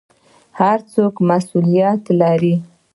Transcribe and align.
هر 0.59 0.77
څوک 0.93 1.13
مسوولیت 1.27 2.03
لري 2.21 2.55